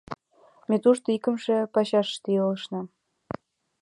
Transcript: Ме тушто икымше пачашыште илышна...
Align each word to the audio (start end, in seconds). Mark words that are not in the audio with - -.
Ме 0.69 0.75
тушто 0.83 1.07
икымше 1.15 1.57
пачашыште 1.73 2.29
илышна... 2.39 2.81